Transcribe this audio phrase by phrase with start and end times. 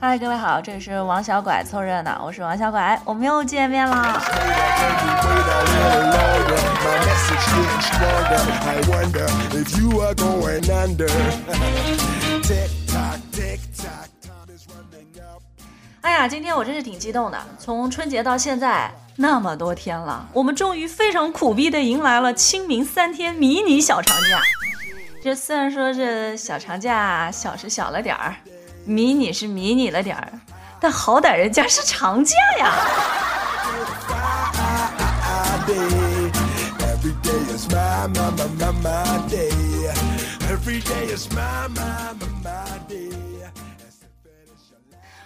[0.00, 4.22] 嗨，各位好，这里是王小拐凑热闹，我是王小拐，我们又见面啦。
[16.00, 24.40] 哎呀，今天我真是挺激动的，从春节到现在那么多天了，我们终于非常苦逼的迎来了清明三天迷你小长假。
[25.20, 28.36] 这虽然说这小长假小是小了点儿。
[28.88, 30.32] 迷你是迷你了点儿，
[30.80, 32.72] 但好歹人家是长假呀。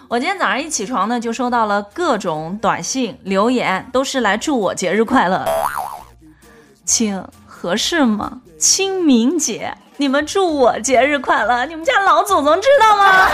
[0.08, 5.46] 我今天早上一起床呢，就收到了各种短信留言，都是来祝我节日快乐。
[6.84, 8.41] 亲，合适吗？
[8.62, 9.76] 清明节。
[9.96, 11.66] 你们祝我节日快乐！
[11.66, 13.26] 你们家老祖宗知道吗？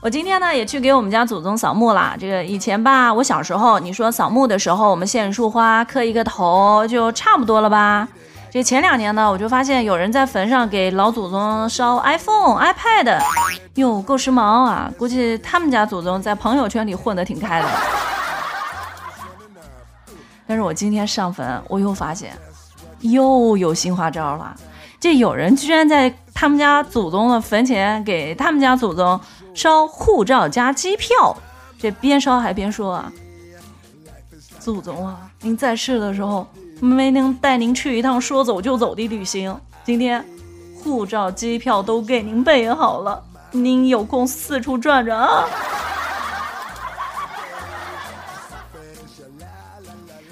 [0.00, 2.16] 我今天呢也去给我们家祖宗扫墓了。
[2.18, 8.08] 这个以前吧，我小时候，你说扫墓的时候，我们献一束花，磕一个头，就差不多了吧？
[8.50, 13.20] 这前两年呢，我就发现有人在坟上给老祖宗烧 iPhone、iPad，
[13.74, 14.90] 哟，够时髦啊！
[14.96, 17.68] 估计他们家祖宗在朋友圈里混得挺开的。
[20.46, 22.32] 但是我今天上坟，我又发现
[23.00, 24.56] 又有新花招了。
[24.98, 29.20] 这有人居然在他们家祖宗的坟前给他们家祖宗
[29.54, 31.36] 烧护照加机票，
[31.78, 33.12] 这边烧还边说啊
[34.58, 36.46] ：“祖宗啊，您在世的时候。”
[36.80, 40.24] 没能带您去一趟说走就走的旅行，今天
[40.82, 45.44] 护照、机票都给您备好了，您有空四处转转啊！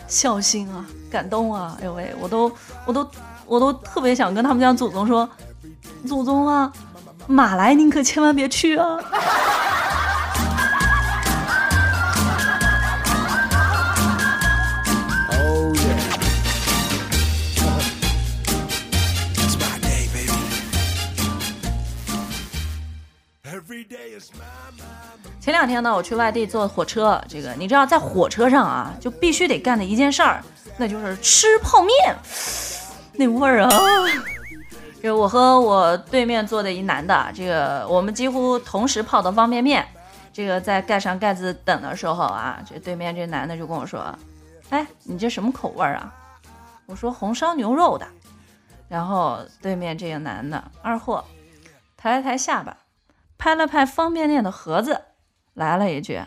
[0.07, 1.77] 孝心啊，感动啊！
[1.81, 2.51] 哎呦喂，我都
[2.85, 3.07] 我都
[3.45, 5.29] 我都特别想跟他们家祖宗说，
[6.07, 6.73] 祖宗啊，
[7.27, 8.99] 马来您可千万别去啊！
[25.41, 30.43] 前两天呢，我去外地坐火车，这个你知道，在火车上啊，就必须得干的一件事儿，
[30.77, 32.17] 那就是吃泡面，
[33.13, 33.71] 那味儿啊！
[35.01, 39.87] 这我和我对面坐的一男的，这个我们几乎同时泡的方便面，
[40.33, 44.13] 这个在盖上盖子等的时候啊，这对面这男的就跟我说
[44.71, 46.13] ：“哎，你这什么口味啊？”
[46.87, 48.07] 我说：“红烧牛肉的。”
[48.89, 51.25] 然后对面这个男的二货
[51.97, 52.77] 抬了抬下巴。
[53.47, 55.03] 拍了拍方便面的盒子，
[55.55, 56.21] 来了一句：“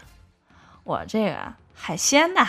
[0.86, 1.36] 我这个
[1.76, 2.48] 海鲜的。”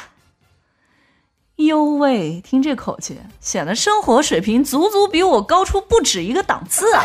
[1.59, 7.03] 哟喂，听这口气，显得生活水平足足比我高出不止一个档次啊！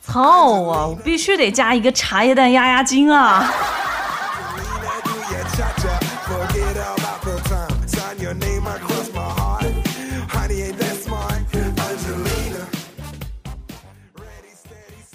[0.00, 0.86] 操啊！
[0.86, 3.52] 我必须得加一个茶叶蛋压压惊啊！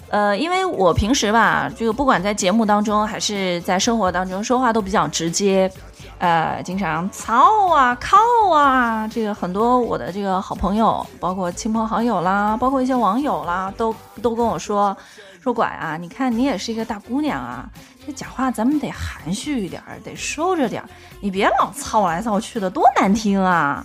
[0.08, 5.70] 呃，因为我平时吧，这个不管在节目当中还是在生活当中，说话都比较直接，
[6.18, 8.16] 呃，经常操啊、靠
[8.54, 14.96] 啊，这个很多我的这个好朋友，包括亲朋好友啦，包括一些网友啦，都都跟我说，
[15.42, 17.68] 说拐啊，你看你也是一个大姑娘啊，
[18.06, 20.88] 这讲话咱们得含蓄一点儿，得收着点儿，
[21.20, 23.84] 你别老操来操去的，多难听啊！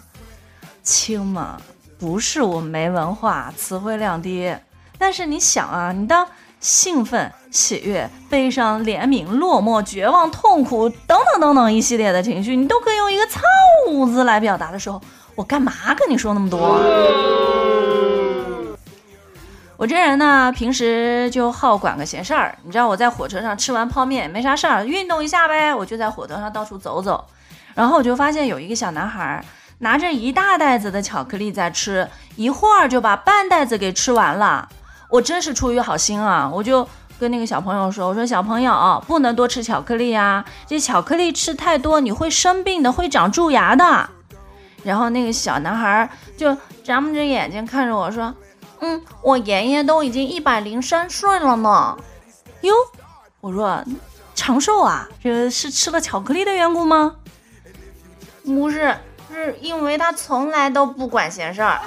[0.84, 1.58] 亲嘛，
[2.00, 4.56] 不是我没文化，词汇量低。
[5.02, 6.28] 但是你想啊，你当
[6.60, 13.42] 兴奋、喜悦、悲伤、怜悯、落寞、绝望、痛苦等等等等一系列的情绪，你都可以用一个“操”
[14.14, 15.02] 字来表达的时候，
[15.34, 16.59] 我干嘛跟你说那么多？
[19.76, 22.56] 我这人呢，平时就好管个闲事儿。
[22.64, 27.26] 你知道我在火车上吃完泡面没啥事儿，运动一下呗，我就在火车上到处走走。
[27.74, 29.44] 然后我就发现有一个小男孩
[29.80, 34.70] 拿着一大袋子的巧克力在吃，一会儿就把半袋子给吃完了。
[35.11, 36.87] 我真是出于好心啊，我就
[37.19, 44.09] 跟那个小朋友说：“我说小朋友不能多吃巧克力呀，这巧克力吃太多你会生病的，会长蛀牙的。”
[44.84, 48.34] 然后那个小男孩就眨巴着眼睛看着我说
[48.79, 51.96] ：“嗯，我爷爷都已经一百零三岁了呢。”
[52.61, 52.73] 哟，
[53.41, 53.84] 我说
[54.34, 57.16] 长寿啊，这是吃了巧克力的缘故吗？
[58.43, 58.97] 不是，
[59.31, 61.79] 是因为他从来都不管闲事儿。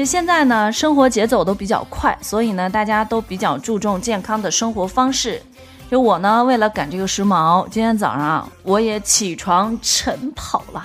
[0.00, 5.42] 就现在呢，生活节奏都比较快，所以呢，大家都比较注重健康的生活方式。
[5.90, 10.82] 就我呢，为了赶这个时髦，今天早上我也起床晨跑了。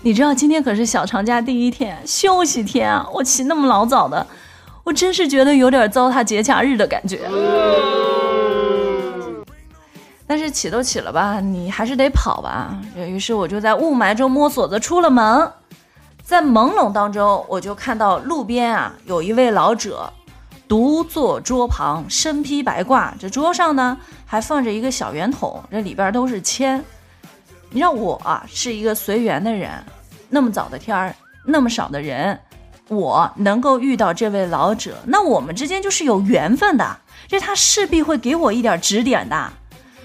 [0.00, 3.06] 你知道今天可是小长假第一天，休息天啊！
[3.12, 4.26] 我起那么老早的，
[4.82, 7.20] 我真是觉得有点糟蹋节假日的感觉。
[10.26, 12.78] 但是起都起了吧，你还是得跑吧。
[12.96, 15.52] 于是我就在雾霾中摸索着出了门。
[16.32, 20.10] 在朦胧当中，我就看到路边啊，有一位老者
[20.66, 23.12] 独坐桌旁，身披白褂。
[23.20, 26.82] 这桌上呢，还放着一个小圆筒，这里边都是铅。
[27.68, 29.72] 你让我啊，是一个随缘的人，
[30.30, 31.14] 那么早的天儿，
[31.44, 32.40] 那么少的人，
[32.88, 36.96] 我能够遇到这位老者，那我们之间就是有缘分的。
[37.28, 39.52] 这他势必会给我一点指点的。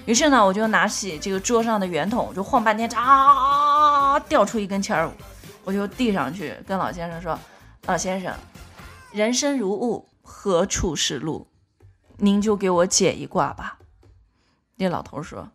[0.04, 5.10] 于是呢，我就拿起这个桌上的圆筒，就晃半天，啊，掉出一根签儿。
[5.68, 7.38] 我就递上去，跟老先生说
[7.84, 8.34] ：“老先生，
[9.12, 11.46] 人生如雾，何处是路？
[12.16, 13.78] 您就给我解一卦吧。”
[14.76, 15.50] 那老头说：“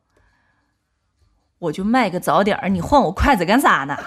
[1.57, 3.97] 我就卖个早点儿，你换我筷子干啥呢？”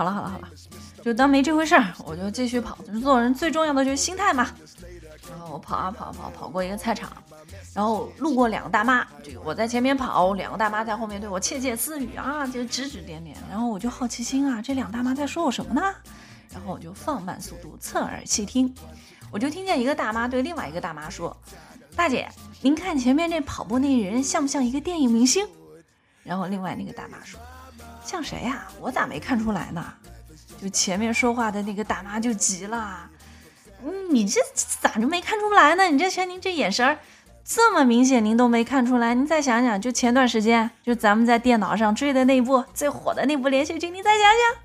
[0.00, 0.48] 好了好了好了，
[1.04, 2.78] 就当没这回事儿，我就继续跑。
[3.02, 4.48] 做人最重要的就是心态嘛。
[5.28, 7.12] 然后我跑啊跑啊跑跑过一个菜场，
[7.74, 13.36] 然后路过两个大妈，这个我在前面跑，两个大妈在后面对我窃窃私语啊，就指指点点。
[13.50, 15.82] 然后我就好奇心啊，这两大妈在说我什么呢？
[16.50, 18.74] 然后我就放慢速度，侧耳细听，
[19.30, 21.36] 我就听见一个大妈对另外一个大妈说
[21.94, 22.26] ：“大姐，
[22.62, 25.46] 您看前面那跑步那人像不像一个电影明星？”
[26.24, 27.38] 然后另外那个大妈说。
[28.04, 28.66] 像谁呀？
[28.80, 29.84] 我咋没看出来呢？
[30.60, 33.08] 就前面说话的那个大妈就急了，
[33.82, 35.84] 嗯，你这咋就没看出来呢？
[35.84, 36.98] 你这瞧您这眼神儿
[37.44, 39.14] 这么明显，您都没看出来？
[39.14, 44.62] 您再想想，就前段时间，就咱们在电脑上追的那部最火的那部连续剧，你再想想。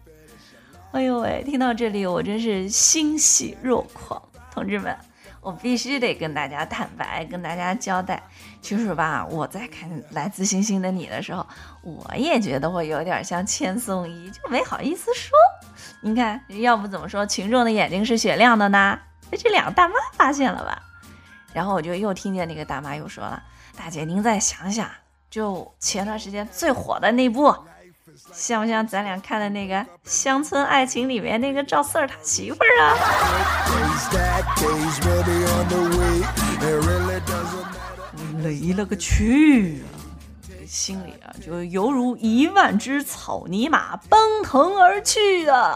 [0.91, 4.21] 哎呦喂，听到这里我真是欣喜若狂，
[4.53, 4.95] 同志们。
[5.45, 8.23] 我必须得跟大家坦白，跟大家交代，
[8.63, 11.45] 其实吧，我在看《来自星星的你》的时候，
[11.83, 15.37] 我也觉得我有点像千颂伊，就没好意思说。
[16.01, 18.97] 你看，要不怎么说群众的眼睛是雪亮的呢？
[19.29, 20.81] 被这两个大妈发现了吧？
[21.53, 23.43] 然后我就又听见那个大妈又说了
[23.77, 24.89] ：“大姐，您再想想，
[25.29, 27.55] 就前段时间最火的那部。”
[28.33, 32.95] 像不像咱俩看的那个《乡村爱情》里面那个赵四儿他媳妇儿啊？
[38.43, 39.87] 雷了个去啊！
[40.67, 45.75] 心里啊就犹如一万只草泥马奔腾而去啊！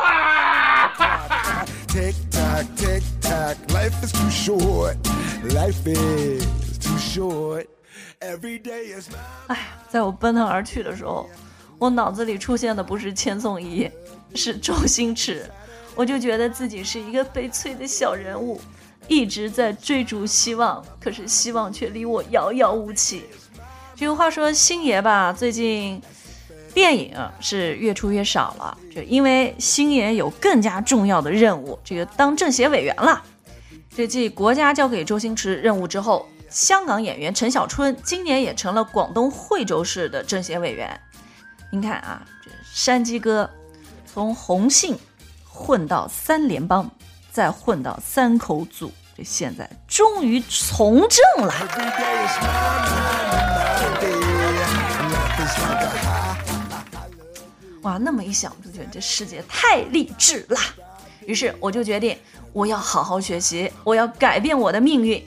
[9.47, 9.57] 哎，
[9.89, 11.29] 在我奔腾而去的时候。
[11.79, 13.89] 我脑子里出现的不是千颂伊，
[14.35, 15.49] 是周星驰，
[15.95, 18.59] 我就觉得自己是一个悲催的小人物，
[19.07, 23.23] 一直在追逐希望，可是希望却离我遥遥无期。
[23.95, 26.01] 这个话说，星爷吧，最近
[26.73, 33.23] 电影是越出越少了，就因为星爷有更加重要的任务，这个当政协委员了。
[33.95, 40.99] 这继国家交给周星驰任务之后，香港演员陈小春今年也成了广东惠州市的政协委员。
[41.71, 43.47] 您看啊，这山鸡哥
[44.11, 44.97] 从红杏
[45.47, 46.89] 混到三联帮，
[47.31, 51.53] 再混到三口组，这现在终于从政了。
[57.83, 60.59] 哇，那么一想，就觉得这世界太励志了。
[61.27, 62.17] 于是我就决定，
[62.51, 65.23] 我要好好学习，我要改变我的命运。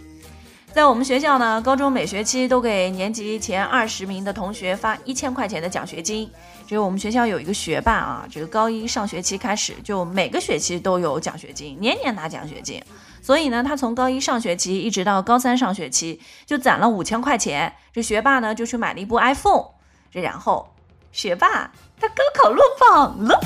[0.75, 6.31] 在我们学校呢，高中每学期都给年级前二十名的同学发一千块钱的奖学金。
[6.67, 12.83] 只有我们学校有一个学霸啊，这个高一上学期开始就每个学期都有奖学金，年年拿奖学金。
[13.21, 17.71] 所以呢，他从高一上学期一直到高三上学期就攒了五千块钱。
[17.93, 19.67] 这学霸呢就去买了一部 iPhone。
[20.11, 20.75] 这然后，
[21.12, 23.38] 学霸他高考落榜了。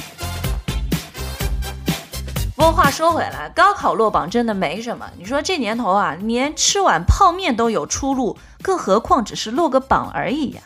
[2.57, 5.07] 不过话说回来，高考落榜真的没什么。
[5.19, 10.63] 你说这年头啊，连吃碗泡面都有出路，更何况只是落个榜而已呀？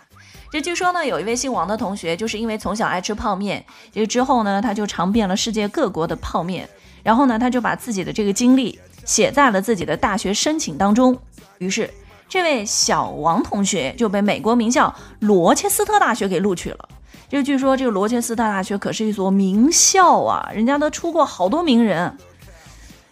[0.52, 6.68] 这据说呢，有一位姓王的同学，就是因为从小爱吃泡面，这之后呢，他就尝遍了世界各国的泡面，
[7.02, 11.18] 然后呢，他就把自己的这个经历写在了自己的大学申请当中。
[11.58, 11.92] 于是，
[12.28, 16.88] 这位小王同学就被美国名校罗切斯特大学给录取了。
[17.30, 22.12] 这据说这个罗切斯特大学可是一所名校啊，人家都出过好多名人。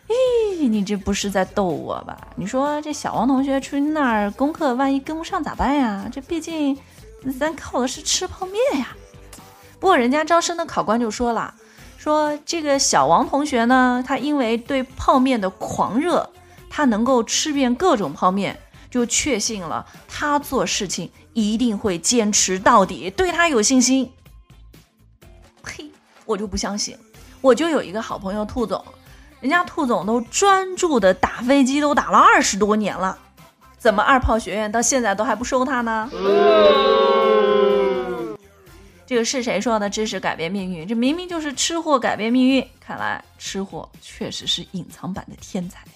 [0.08, 2.18] 咦，你这不是在逗我吧？
[2.34, 6.10] 你说这小王同学去那儿功课，万一跟不上咋办呀？
[6.12, 6.76] 这毕竟
[7.38, 8.88] 咱靠的是吃泡面呀。
[9.78, 11.54] 不过人家招生的考官就说了，
[11.96, 16.28] 说这个小王同学呢，他因为对泡面的狂热，
[16.68, 18.58] 他能够吃遍各种泡面，
[18.90, 24.11] 就确信了他做事情一定会坚持到底，对他有信心。
[25.62, 25.90] 呸，
[26.25, 26.97] 我就不相信，
[27.40, 28.85] 我就有一个好朋友兔总。
[29.40, 33.16] 人家兔总都专注的打飞机，都打了二十多年了，
[33.78, 36.11] 怎么二炮学院到现在都还不收他呢？
[39.07, 39.88] 这个是谁说的？
[39.88, 42.66] 知识改变命运，这明明就是吃货改变命运。
[42.80, 45.92] 看来吃货确实是隐藏版的天才呀！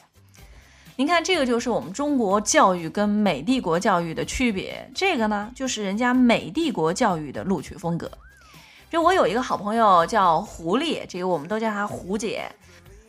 [0.96, 4.86] 您看，这个就是我们中国教育跟美帝国教育的区别。
[4.94, 8.10] 这个呢，就是人家美帝国教育的录取风格。
[8.90, 12.44] 就我有一个好朋友叫狐狸，这个我们都叫她胡姐。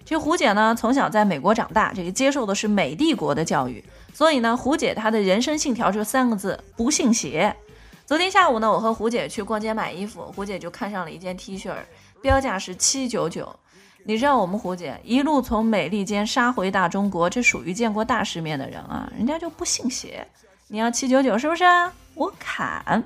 [0.05, 7.53] 这胡姐呢，从小在美国长大，这个接受的是美帝国的教育，所以呢，胡姐她的人生信条就三个字：不信邪。
[8.05, 11.73] 昨天下午呢，我和胡姐去逛街买衣服，胡姐就看上了一件 T 恤，
[12.21, 13.53] 标价是七九九。
[14.05, 20.27] 你知道我们胡姐一路从美利坚杀回大中国，这属于见过大世面的人啊，人家就不信邪。
[20.67, 21.63] 你要七九九是不是？
[22.15, 23.01] 我砍。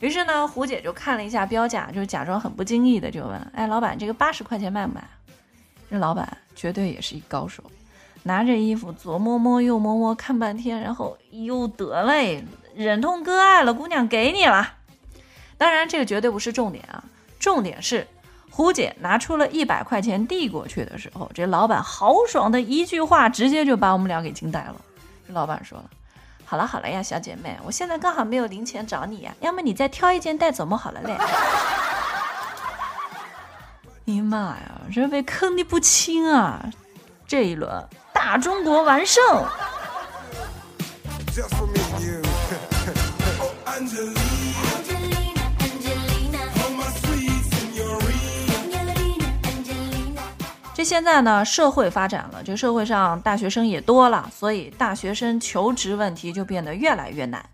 [0.00, 5.02] 于是呢，胡姐就看了一下标价，就假装很不经意的就问：哎，老板，这个八十块钱卖不卖？
[5.88, 7.62] 这老板绝对也是一高手，
[8.24, 14.74] 拿着衣服左摸摸右摸摸看半天，然后又得嘞，忍痛割爱了，姑娘给你了。
[15.56, 17.04] 当然，这个绝对不是重点啊，
[17.38, 18.06] 重点是
[18.50, 24.76] 胡姐拿出了一百块钱递过去的时候，这老板豪爽的一句话，直接就把我们俩给惊呆了。
[25.26, 25.84] 这老板说了
[26.46, 30.76] ：“好了好了呀，小姐妹，我现在刚好没有零钱找你呀，要么你再挑一件带走么？
[30.76, 31.16] 好了嘞。
[34.08, 36.64] ”你妈呀，这被坑的不轻啊！
[37.26, 39.22] 这一轮大中国完胜。
[50.86, 57.44] 现在呢，社会发展了，这社会上大学生也多了，所以大学生求职问题就变得越来越难。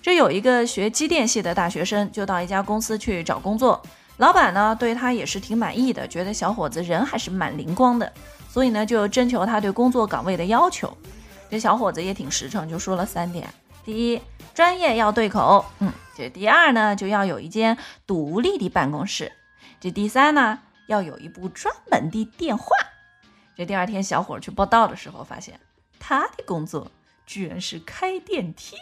[0.00, 3.82] 这有一个学机电系的大学生，就到一家公司去找工作。
[4.18, 8.12] 老板呢对他也是挺满意的，觉得小伙子人还是蛮灵光的，
[8.48, 10.96] 所以呢就征求他对工作岗位的要求。
[11.50, 13.52] 这小伙子也挺实诚，就说了三点：
[13.84, 14.22] 第一，
[14.54, 19.26] 专业要对口；嗯，这第二呢，就要有一间独立的办公室；
[19.80, 22.66] 这第三呢，要有一部专门的电话。
[23.56, 25.58] 这第二天小伙去报道的时候，发现
[26.00, 26.90] 他的工作
[27.26, 28.76] 居然是开电梯。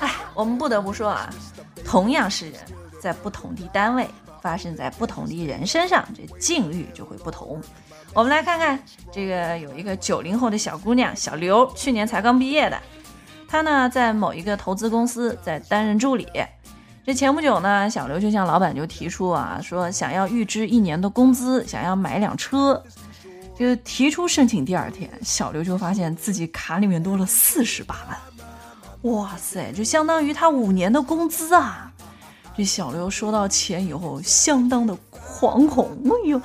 [0.00, 1.30] 哎我们不得不说啊，
[1.84, 2.60] 同样是人，
[3.00, 4.08] 在不同的单位，
[4.40, 7.62] 发生在不同的人身上，这境遇就会不同。
[8.14, 12.82] 我们来看看这个，有一个九零后的小姑娘小刘，去年才刚毕业的，
[13.46, 16.26] 她呢在某一个投资公司在担任助理。
[17.04, 22.80] 这前不久呢，小刘就向老板就提出啊，说想要预支一年的工资，想要买辆车。
[23.58, 29.12] 就提出申请第二天，小刘就发现自己卡里面多了四十八万。
[29.12, 31.92] 哇塞，就相当于他五年的工资啊！
[32.56, 35.90] 这小刘收到钱以后，相当的惶恐。
[36.04, 36.40] 哎呦，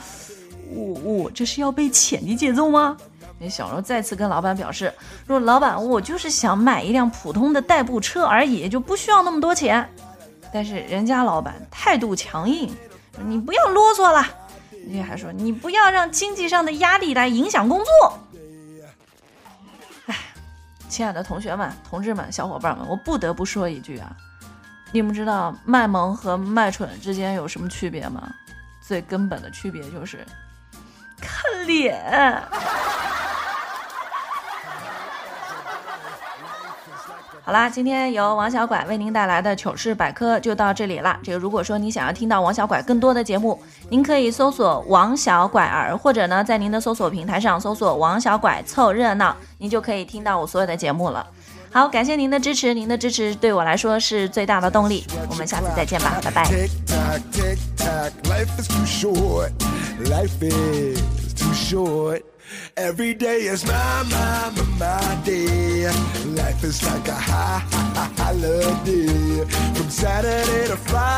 [0.71, 2.97] 我我这是要被潜的节奏吗？
[3.39, 4.91] 那小刘再次跟老板表示
[5.27, 9.87] 说：“老板，我就是想买一辆普通的代步车而已，就不需要那么多钱。”
[10.54, 12.75] 但是人家老板态度强硬，
[13.25, 14.25] 你不要啰嗦了，
[14.72, 18.20] 人家还说你不要让经济上的压力来影响工作。
[20.06, 20.16] 哎
[20.89, 24.16] 亲爱的同学们、同志们、小伙伴们，我不得不说一句啊，
[24.92, 28.32] 你们知道卖萌和卖蠢之间有什么区别吗？
[28.82, 30.25] 最根本的区别就是
[31.20, 32.42] 看脸。
[37.48, 41.18] 好啦，今天由王小拐为您带来的糗事百科就到这里啦。
[41.24, 43.58] 这个如果说你想要听到王小拐更多的节目，
[43.89, 51.25] 您可以搜索王小拐儿，或者呢在您的搜索平台上搜索王小拐凑热闹，您就可以听到我所有的节目了。
[51.72, 55.06] 好，感谢您的支持，您的支持对我来说是最大的动力。
[55.30, 56.44] 我们下次再见吧，拜拜。
[62.77, 65.89] Every day is my, my, my, my day.
[66.38, 69.43] Life is like a high, high, holiday.
[69.74, 71.10] From Saturday to Friday.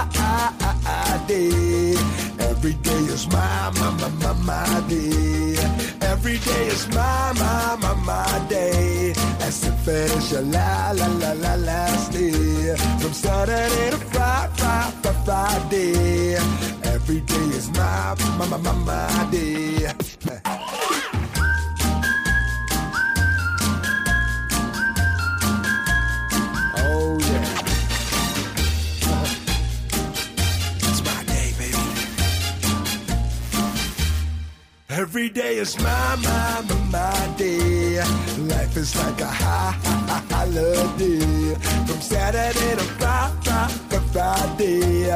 [2.40, 5.58] Every day is my, my, my, my, my day.
[6.00, 9.14] Every day is my, my, my, my day.
[9.42, 12.74] As if it is your la, la, la, la, last day.
[13.02, 16.36] From Saturday to Friday, Friday, Friday.
[16.84, 19.92] Every day is my, my, my, my, my day.
[35.10, 37.98] Every day is my, my, my, my day.
[37.98, 41.56] Life is like a high, high, holiday.
[41.88, 43.68] From Saturday to Friday,
[44.14, 45.10] Friday.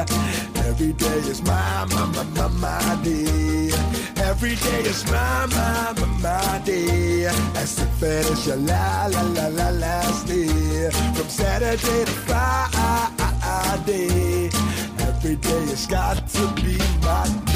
[0.66, 3.70] Every day is my, my, my, my, my day.
[4.18, 7.26] Every day is my, my, my, my day.
[7.54, 10.90] As if it is your la, la, la, la, last day.
[11.14, 12.50] From Saturday to Friday.
[15.08, 17.53] Every day it's got to be my